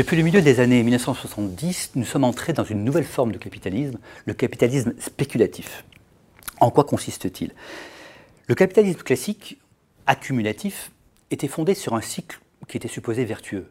Depuis 0.00 0.16
le 0.16 0.22
milieu 0.22 0.40
des 0.40 0.60
années 0.60 0.82
1970, 0.82 1.90
nous 1.94 2.06
sommes 2.06 2.24
entrés 2.24 2.54
dans 2.54 2.64
une 2.64 2.84
nouvelle 2.84 3.04
forme 3.04 3.32
de 3.32 3.36
capitalisme, 3.36 3.98
le 4.24 4.32
capitalisme 4.32 4.94
spéculatif. 4.98 5.84
En 6.58 6.70
quoi 6.70 6.84
consiste-t-il? 6.84 7.52
Le 8.46 8.54
capitalisme 8.54 9.02
classique, 9.02 9.60
accumulatif, 10.06 10.90
était 11.30 11.48
fondé 11.48 11.74
sur 11.74 11.94
un 11.94 12.00
cycle 12.00 12.40
qui 12.66 12.78
était 12.78 12.88
supposé 12.88 13.26
vertueux. 13.26 13.68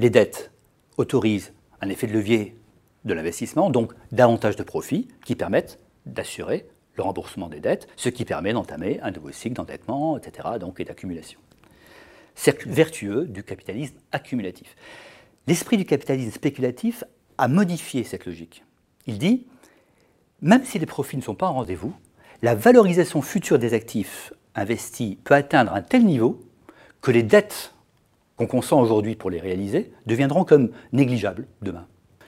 Les 0.00 0.10
dettes 0.10 0.50
autorisent 0.96 1.52
un 1.80 1.90
effet 1.90 2.08
de 2.08 2.12
levier 2.12 2.56
de 3.04 3.14
l'investissement, 3.14 3.70
donc 3.70 3.92
davantage 4.10 4.56
de 4.56 4.64
profits 4.64 5.06
qui 5.24 5.36
permettent 5.36 5.78
d'assurer 6.06 6.66
le 6.96 7.04
remboursement 7.04 7.46
des 7.46 7.60
dettes, 7.60 7.86
ce 7.94 8.08
qui 8.08 8.24
permet 8.24 8.52
d'entamer 8.52 8.98
un 9.00 9.12
nouveau 9.12 9.30
cycle 9.30 9.54
d'endettement, 9.54 10.18
etc., 10.18 10.48
donc, 10.58 10.80
et 10.80 10.84
d'accumulation. 10.84 11.38
Cercle 12.34 12.68
vertueux 12.68 13.26
du 13.26 13.44
capitalisme 13.44 13.94
accumulatif. 14.10 14.74
L'esprit 15.48 15.78
du 15.78 15.86
capitalisme 15.86 16.30
spéculatif 16.30 17.04
a 17.38 17.48
modifié 17.48 18.04
cette 18.04 18.26
logique. 18.26 18.64
Il 19.06 19.16
dit, 19.16 19.46
même 20.42 20.62
si 20.62 20.78
les 20.78 20.84
profits 20.84 21.16
ne 21.16 21.22
sont 21.22 21.34
pas 21.34 21.46
en 21.46 21.54
rendez-vous, 21.54 21.94
la 22.42 22.54
valorisation 22.54 23.22
future 23.22 23.58
des 23.58 23.72
actifs 23.72 24.34
investis 24.54 25.16
peut 25.24 25.32
atteindre 25.32 25.72
un 25.72 25.80
tel 25.80 26.04
niveau 26.04 26.38
que 27.00 27.10
les 27.10 27.22
dettes 27.22 27.72
qu'on 28.36 28.46
consent 28.46 28.78
aujourd'hui 28.78 29.16
pour 29.16 29.30
les 29.30 29.40
réaliser 29.40 29.90
deviendront 30.04 30.44
comme 30.44 30.68
négligeables 30.92 31.46
demain. 31.62 31.86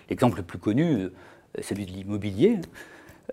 L'exemple 0.09 0.39
le 0.39 0.43
plus 0.43 0.59
connu, 0.59 0.95
euh, 0.95 1.13
celui 1.61 1.85
de 1.85 1.91
l'immobilier. 1.91 2.57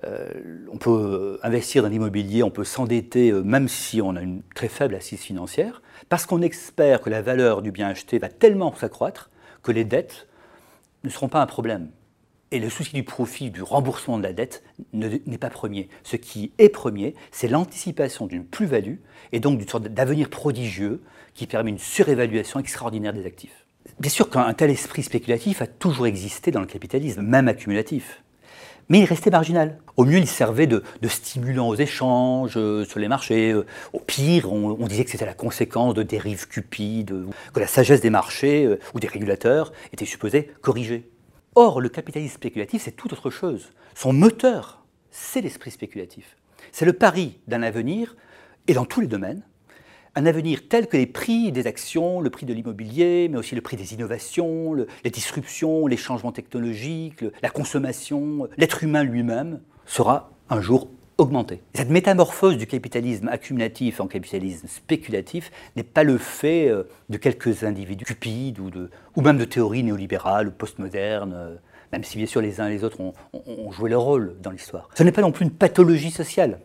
Euh, 0.04 0.34
on 0.70 0.78
peut 0.78 1.40
investir 1.44 1.82
dans 1.82 1.88
l'immobilier, 1.90 2.44
on 2.44 2.52
peut 2.52 2.66
s'endetter 2.66 3.32
euh, 3.32 3.42
même 3.42 3.70
si 3.70 4.02
on 4.02 4.18
a 4.18 4.22
une 4.22 4.42
très 4.54 4.68
faible 4.68 4.96
assise 4.96 5.22
financière, 5.22 5.82
parce 6.10 6.26
qu'on 6.26 6.42
espère 6.42 7.00
que 7.00 7.10
la 7.10 7.22
valeur 7.22 7.62
du 7.62 7.72
bien 7.72 7.88
acheté 7.88 8.20
va 8.20 8.28
tellement 8.28 8.76
s'accroître 8.76 9.30
que 9.64 9.72
les 9.72 9.84
dettes 9.84 10.28
ne 11.04 11.10
seront 11.10 11.30
pas 11.30 11.42
un 11.42 11.46
problème. 11.46 11.92
Et 12.52 12.60
le 12.60 12.70
souci 12.70 12.94
du 12.94 13.04
profit, 13.04 13.52
du 13.52 13.62
remboursement 13.62 14.18
de 14.18 14.24
la 14.24 14.32
dette 14.32 14.64
n'est 14.94 15.38
pas 15.38 15.50
premier. 15.50 15.90
Ce 16.04 16.16
qui 16.16 16.54
est 16.58 16.70
premier, 16.70 17.14
c'est 17.32 17.50
l'anticipation 17.50 18.26
d'une 18.26 18.46
plus-value 18.46 18.96
et 19.34 19.42
donc 19.42 19.58
d'une 19.58 19.68
sorte 19.68 19.88
d'avenir 19.90 20.30
prodigieux 20.30 21.02
qui 21.34 21.46
permet 21.46 21.72
une 21.72 21.78
surévaluation 21.78 22.60
extraordinaire 22.60 23.12
des 23.12 23.26
actifs. 23.26 23.66
Bien 24.00 24.10
sûr 24.10 24.30
qu'un 24.30 24.54
tel 24.54 24.70
esprit 24.70 25.04
spéculatif 25.04 25.62
a 25.62 25.68
toujours 25.68 26.08
existé 26.08 26.52
dans 26.52 26.62
le 26.62 26.68
capitalisme, 26.68 27.22
même 27.22 27.48
accumulatif. 27.48 28.24
Mais 28.90 29.00
il 29.00 29.06
restait 29.06 29.30
marginal. 29.30 29.80
Au 29.98 30.06
mieux, 30.06 30.18
il 30.18 30.28
servait 30.28 30.68
de, 30.68 30.84
stimulant 31.08 31.68
aux 31.68 31.76
échanges 31.76 32.54
euh, 32.56 32.86
sur 32.86 33.00
les 33.00 33.08
marchés. 33.08 33.52
Euh, 33.52 33.66
au 33.92 34.00
pire, 34.00 34.52
on, 34.54 34.88
disait 34.88 35.04
que 35.04 35.12
c'était 35.12 35.26
la 35.26 35.34
conséquence 35.34 35.94
de 35.94 36.04
dérives 36.04 36.48
cupides, 36.48 37.26
que 37.54 37.60
la 37.60 37.68
sagesse 37.68 38.00
des 38.00 38.10
marchés 38.10 38.66
euh, 38.66 38.80
ou 38.94 39.00
des 39.00 39.08
régulateurs 39.08 39.74
était 39.92 40.06
supposée 40.06 40.52
corriger. 40.62 41.10
Or, 41.56 41.82
le 41.82 41.90
capitalisme 41.90 42.36
spéculatif, 42.36 42.84
c'est 42.84 42.92
tout 42.92 43.12
autre 43.12 43.30
chose. 43.30 43.72
Son 43.94 44.14
moteur, 44.14 44.86
c'est 45.12 45.42
l'esprit 45.42 45.72
spéculatif. 45.72 46.38
C'est 46.72 46.86
le 46.86 46.94
pari 46.94 47.40
d'un 47.48 47.64
avenir, 47.64 48.16
et 48.68 48.74
dans 48.74 48.86
tous 48.86 49.02
les 49.02 49.08
domaines, 49.08 49.42
un 50.18 50.26
avenir 50.26 50.68
tel 50.68 50.88
que 50.88 50.98
les 50.98 51.06
prix 51.06 51.52
des 51.52 51.68
actions, 51.68 52.22
le 52.22 52.32
prix 52.32 52.48
de 52.48 52.54
l'immobilier, 52.54 53.28
mais 53.30 53.38
aussi 53.38 53.54
le 53.54 53.62
prix 53.62 53.78
des 53.78 53.94
innovations, 53.94 54.74
les 54.74 55.12
disruptions, 55.12 55.86
les 55.86 55.96
changements 55.96 56.32
technologiques, 56.32 57.24
la 57.44 57.52
consommation, 57.52 58.50
l'être 58.58 58.84
humain 58.84 59.04
lui-même 59.04 59.60
sera 59.86 60.32
un 60.50 60.60
jour 60.60 60.90
augmenté. 61.20 61.62
Cette 61.76 61.92
métamorphose 61.92 62.58
du 62.58 62.66
capitalisme 62.66 63.28
accumulatif 63.28 64.00
en 64.00 64.08
capitalisme 64.08 64.68
spéculatif 64.68 65.52
n'est 65.76 65.84
pas 65.84 66.04
le 66.04 66.18
fait 66.18 66.68
euh, 66.68 66.84
de 67.10 67.18
quelques 67.18 67.64
individus 67.64 68.06
cupides 68.06 68.60
ou, 68.60 68.72
de, 68.72 68.90
ou 69.16 69.22
même 69.22 69.38
de 69.38 69.46
théories 69.46 69.84
néolibérales 69.84 70.52
postmodernes, 70.52 71.34
euh, 71.36 71.56
même 71.92 72.04
si 72.04 72.18
bien 72.18 72.26
sûr 72.26 72.42
les 72.42 72.60
uns 72.60 72.68
et 72.68 72.72
les 72.72 72.84
autres 72.84 73.02
ont, 73.02 73.14
joué 73.72 73.92
leur 73.92 74.02
rôle 74.02 74.36
dans 74.42 74.52
l'histoire. 74.52 74.90
Ce 74.96 75.04
n'est 75.04 75.12
pas 75.12 75.22
non 75.22 75.32
plus 75.32 75.46
une 75.46 75.52
pathologie 75.52 76.12
sociale 76.12 76.60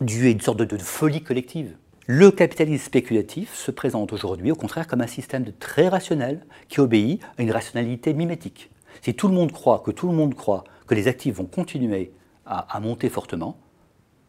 due 0.00 0.28
à 0.28 0.30
une 0.30 0.40
sorte 0.40 0.62
de 0.62 0.78
folie 0.78 1.22
collective. 1.22 1.74
Le 2.06 2.30
capitalisme 2.30 2.84
spéculatif 2.84 3.54
se 3.54 3.70
présente 3.70 4.12
aujourd'hui 4.12 4.50
au 4.50 4.54
contraire 4.54 4.86
comme 4.86 5.00
un 5.00 5.06
système 5.06 5.42
de 5.42 5.50
très 5.50 5.88
rationnel 5.88 6.44
qui 6.68 6.80
obéit 6.80 7.22
à 7.38 7.42
une 7.42 7.50
rationalité 7.50 8.12
mimétique. 8.12 8.70
Si 9.00 9.14
tout 9.14 9.28
le 9.28 9.34
monde 9.34 9.52
croit 9.52 9.82
que 9.84 9.90
tout 9.90 10.08
le 10.08 10.14
monde 10.14 10.34
croit 10.34 10.64
que 10.86 10.94
les 10.94 11.08
actifs 11.08 11.36
vont 11.36 11.46
continuer 11.46 12.12
à 12.44 12.78
monter 12.80 13.08
fortement, 13.08 13.56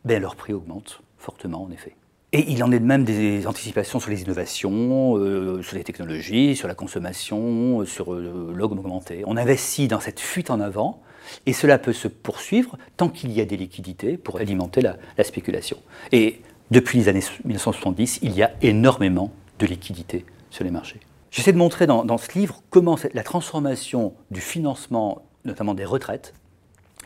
ben, 0.06 0.22
leur 0.22 0.38
prix 0.38 0.54
augmente 0.54 1.02
fortement 1.18 1.64
en 1.64 1.72
effet. 1.72 1.98
Et 2.32 2.52
il 2.52 2.62
en 2.66 2.72
est 2.74 2.80
de 2.80 2.86
même 2.86 3.06
des 3.06 3.48
anticipations 3.48 4.00
sur 4.00 4.10
les 4.10 4.22
innovations, 4.24 5.18
euh, 5.18 5.62
sur 5.62 5.78
les 5.78 5.86
technologies, 5.86 6.58
sur 6.58 6.68
la 6.68 6.76
consommation, 6.76 7.80
euh, 7.80 7.86
sur 7.86 8.14
euh, 8.14 8.52
l'augmenté. 8.54 9.24
On 9.26 9.38
investit 9.38 9.88
dans 9.88 10.02
cette 10.02 10.20
fuite 10.20 10.50
en 10.50 10.60
avant, 10.60 11.02
et 11.46 11.54
cela 11.54 11.78
peut 11.78 11.94
se 11.94 12.10
poursuivre 12.10 12.78
tant 12.98 13.08
qu'il 13.08 13.32
y 13.32 13.40
a 13.40 13.46
des 13.46 13.56
liquidités 13.56 14.18
pour 14.18 14.38
alimenter 14.38 14.82
la, 14.82 14.98
spéculation. 15.24 15.78
Et 16.12 16.42
depuis 16.72 17.00
les 17.00 17.10
années 17.10 17.24
1970, 17.44 18.20
il 18.22 18.34
y 18.34 18.44
a 18.44 18.52
énormément 18.62 19.32
de 19.60 19.66
liquidités 19.66 20.26
sur 20.50 20.64
les 20.64 20.72
marchés. 20.72 21.00
J'essaie 21.32 21.54
de 21.54 21.58
montrer 21.58 21.86
dans, 21.86 22.18
ce 22.18 22.38
livre 22.38 22.64
comment 22.70 22.98
la 23.14 23.24
transformation 23.24 24.14
du 24.32 24.42
financement, 24.42 25.24
notamment 25.44 25.74
des 25.74 25.86
retraites, 25.86 26.34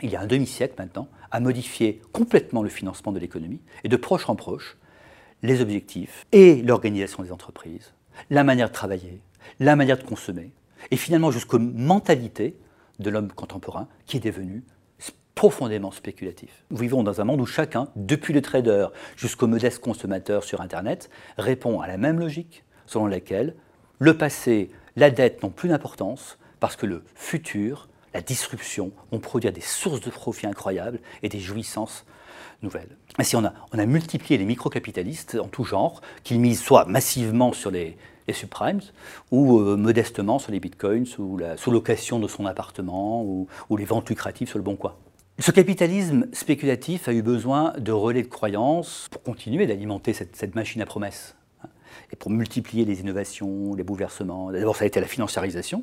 il 0.02 0.10
y 0.10 0.16
a 0.16 0.20
un 0.20 0.26
demi-siècle 0.26 0.74
maintenant, 0.78 1.08
a 1.30 1.40
modifié 1.40 2.00
complètement 2.12 2.62
le 2.62 2.68
financement 2.68 3.12
de 3.12 3.18
l'économie, 3.18 3.60
et 3.84 3.88
de 3.88 3.96
proche 3.96 4.28
en 4.28 4.36
proche, 4.36 4.76
les 5.42 5.60
objectifs 5.60 6.26
et 6.32 6.62
l'organisation 6.62 7.22
des 7.22 7.32
entreprises, 7.32 7.92
la 8.30 8.44
manière 8.44 8.68
de 8.68 8.74
travailler, 8.74 9.20
la 9.58 9.76
manière 9.76 9.98
de 9.98 10.04
consommer, 10.04 10.52
et 10.90 10.96
finalement 10.96 11.30
jusqu'aux 11.30 11.58
mentalités 11.58 12.56
de 12.98 13.10
l'homme 13.10 13.32
contemporain 13.32 13.88
qui 14.06 14.18
est 14.18 14.20
devenu 14.20 14.62
profondément 15.40 15.90
spéculatif. 15.90 16.50
Nous 16.70 16.76
vivons 16.76 17.02
dans 17.02 17.22
un 17.22 17.24
monde 17.24 17.40
où 17.40 17.46
chacun, 17.46 17.88
depuis 17.96 18.34
le 18.34 18.42
trader 18.42 18.88
jusqu'au 19.16 19.46
modeste 19.46 19.78
consommateur 19.78 20.44
sur 20.44 20.60
Internet, 20.60 21.08
répond 21.38 21.80
à 21.80 21.88
la 21.88 21.96
même 21.96 22.20
logique 22.20 22.62
selon 22.84 23.06
laquelle 23.06 23.54
le 23.98 24.18
passé, 24.18 24.68
la 24.96 25.10
dette 25.10 25.42
n'ont 25.42 25.48
plus 25.48 25.70
d'importance 25.70 26.36
parce 26.60 26.76
que 26.76 26.84
le 26.84 27.04
futur 27.14 27.88
la 28.12 28.20
disruption, 28.20 28.92
vont 29.12 29.18
produire 29.18 29.54
des 29.54 29.62
sources 29.62 30.02
de 30.02 30.10
profit 30.10 30.46
incroyables 30.46 31.00
et 31.22 31.30
des 31.30 31.40
jouissances 31.40 32.04
nouvelles. 32.62 32.98
Ainsi, 33.16 33.34
on 33.34 33.44
a, 33.46 33.54
on 33.72 33.78
a 33.78 33.86
multiplié 33.86 34.36
les 34.36 34.44
microcapitalistes 34.44 35.38
en 35.40 35.48
tout 35.48 35.64
genre, 35.64 36.02
qu'ils 36.22 36.40
misent 36.40 36.60
soit 36.60 36.84
massivement 36.84 37.54
sur 37.54 37.70
les, 37.70 37.96
subprimes, 38.30 38.82
ou 39.30 39.58
euh, 39.58 39.76
modestement 39.76 40.38
sur 40.38 40.52
les 40.52 40.60
bitcoins, 40.60 41.06
ou 41.18 41.38
la 41.38 41.56
sous-location 41.56 42.18
de 42.18 42.28
son 42.28 42.44
appartement, 42.44 43.24
ou, 43.24 43.48
les 43.78 43.86
ventes 43.86 44.10
lucratives 44.10 44.48
sur 44.48 44.58
le 44.58 44.64
bon 44.64 44.76
coin. 44.76 44.94
Ce 45.40 45.52
capitalisme 45.52 46.26
spéculatif 46.34 47.08
a 47.08 47.14
eu 47.14 47.22
besoin 47.22 47.72
de 47.78 47.92
relais 47.92 48.22
de 48.22 48.28
croyances 48.28 49.08
pour 49.10 49.22
continuer 49.22 49.66
d'alimenter 49.66 50.12
cette, 50.12 50.54
machine 50.54 50.82
à 50.82 50.86
promesses, 50.86 51.34
hein, 51.64 51.68
et 52.12 52.16
pour 52.16 52.30
multiplier 52.30 52.84
les 52.84 53.00
innovations, 53.00 53.74
les 53.74 53.82
bouleversements. 53.82 54.52
D'abord, 54.52 54.76
ça 54.76 54.84
a 54.84 54.86
été 54.86 55.00
la 55.00 55.06
financiarisation, 55.06 55.82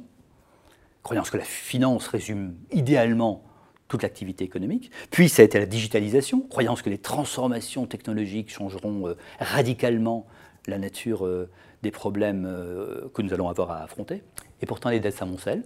croyance 1.02 1.32
que 1.32 1.38
la 1.38 1.44
finance 1.44 2.08
résume 2.08 2.54
idéalement 2.72 3.46
toute 3.88 4.04
l'activité 4.04 4.44
économique. 4.44 4.92
Puis 5.10 5.28
ça 5.28 5.42
a 5.42 5.46
été 5.46 5.58
la 5.58 5.66
digitalisation, 5.66 6.42
croyance 6.42 6.84
que 6.84 6.92
les 6.92 7.00
transformations 7.00 7.88
technologiques 7.88 8.52
changeront 8.52 9.08
euh, 9.08 9.18
radicalement 9.40 10.28
la 10.68 10.78
nature 10.78 11.26
euh, 11.26 11.50
des 11.82 11.92
problèmes 11.92 12.46
euh, 12.46 13.10
que 13.12 13.24
nous 13.24 13.34
allons 13.34 13.50
avoir 13.50 13.72
à 13.72 13.82
affronter. 13.82 14.22
Et 14.62 14.68
pourtant 14.68 14.92
les 14.92 15.00
dettes 15.00 15.16
s'amoncellent, 15.16 15.64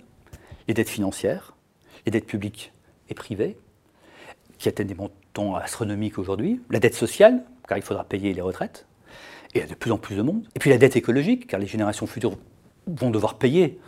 les 0.70 0.74
dettes 0.74 0.90
financières, 0.90 1.58
les 2.06 2.12
dettes 2.14 2.28
publiques 2.28 2.72
et 3.10 3.14
privées, 3.14 3.58
qui 4.62 4.70
atteignent 4.70 4.88
des 4.88 4.96
montants 4.96 5.56
astronomiques 5.56 6.20
aujourd'hui, 6.20 6.62
la 6.70 6.80
dette 6.80 6.94
sociale, 6.94 7.44
car 7.68 7.78
il 7.80 7.84
faudra 7.84 8.04
payer 8.04 8.32
les 8.34 8.42
retraites, 8.42 8.86
et 9.54 9.58
il 9.58 9.62
y 9.62 9.64
a 9.64 9.68
de 9.68 9.74
plus 9.74 9.92
en 9.92 9.98
plus 9.98 10.16
de 10.16 10.22
monde, 10.22 10.48
et 10.56 10.60
puis 10.60 10.70
la 10.70 10.78
dette 10.78 10.96
écologique, 10.96 11.48
car 11.48 11.60
les 11.60 11.66
générations 11.66 12.06
futures 12.06 12.38
vont 12.86 13.10
devoir 13.10 13.38
payer 13.40 13.80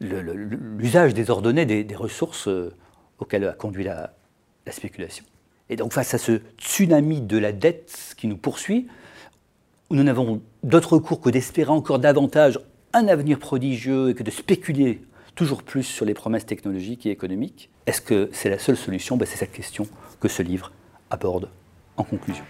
l'usage 0.00 1.12
désordonné 1.12 1.66
des, 1.66 1.96
ressources 1.96 2.48
euh, 2.48 2.72
auxquelles 3.18 3.48
a 3.48 3.52
conduit 3.52 3.82
la, 3.84 4.14
spéculation. 4.70 5.24
Et 5.70 5.76
donc 5.76 5.92
face 5.92 6.12
à 6.14 6.18
ce 6.18 6.40
tsunami 6.58 7.20
de 7.20 7.38
la 7.38 7.52
dette 7.52 8.14
qui 8.16 8.26
nous 8.26 8.36
poursuit, 8.36 8.88
nous 9.90 10.02
n'avons 10.02 10.42
d'autre 10.62 10.94
recours 10.94 11.20
que 11.20 11.30
d'espérer 11.30 11.70
encore 11.70 11.98
davantage 11.98 12.60
un 12.92 13.08
avenir 13.08 13.38
prodigieux 13.38 14.10
et 14.10 14.14
que 14.14 14.22
de 14.22 14.30
spéculer 14.30 15.00
toujours 15.36 15.62
plus 15.62 15.84
sur 15.84 16.04
les 16.04 16.14
promesses 16.14 16.46
technologiques 16.46 17.06
et 17.06 17.10
économiques. 17.10 17.70
Est-ce 17.86 18.00
que 18.00 18.28
c'est 18.32 18.50
la 18.50 18.58
seule 18.58 18.76
solution? 18.76 19.16
Ben, 19.16 19.26
C'est 19.26 19.36
cette 19.36 19.52
question 19.52 19.86
que 20.18 20.26
ce 20.26 20.42
livre 20.42 20.72
aborde 21.10 21.48
en 21.96 22.02
conclusion. 22.02 22.44